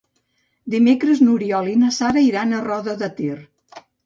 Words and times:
Dimecres 0.75 1.21
n'Oriol 1.25 1.69
i 1.75 1.75
na 1.83 1.91
Sara 1.99 2.25
iran 2.29 2.57
a 2.57 2.63
Roda 2.71 2.97
de 3.05 3.13
Ter. 3.21 3.39